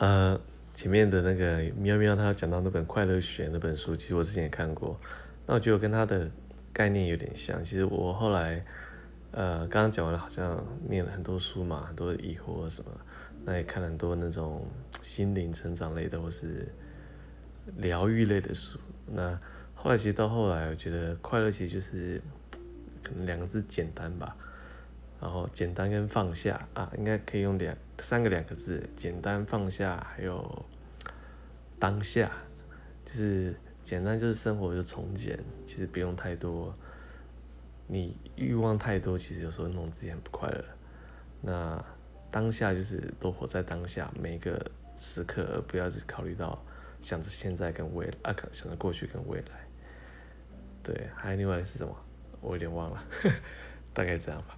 [0.00, 0.40] 呃，
[0.72, 4.98] 前面的那个喵喵，他讲到那本《快乐学》那本书，其实我之前也看过。
[5.46, 6.26] 那我觉得我跟他的
[6.72, 7.62] 概念有点像。
[7.62, 8.58] 其实我后来，
[9.32, 12.90] 呃，刚刚讲完，好像念了很多书嘛，很多疑惑什么，
[13.44, 14.66] 那也看了很多那种
[15.02, 16.66] 心灵成长类的，或是
[17.76, 18.78] 疗愈类的书。
[19.04, 19.38] 那
[19.74, 22.18] 后来其实到后来，我觉得快乐其实就是
[23.02, 24.34] 可能两个字，简单吧。
[25.20, 30.64] 然后简单跟放下啊，应该可以用两三个两个字，简单放下，还有
[31.78, 32.30] 当下，
[33.04, 36.74] 就是简单就是生活就从简，其实不用太多。
[37.86, 40.64] 你欲望太多，其实有时候弄自己很不快乐。
[41.42, 41.84] 那
[42.30, 46.62] 当下就是多活在当下，每一个时刻，而不要只考虑到
[47.02, 49.66] 想着现在跟未来啊，想着过去跟未来。
[50.82, 51.94] 对，还有另外一个是什么？
[52.40, 53.04] 我有点忘了，
[53.92, 54.56] 大概这样吧。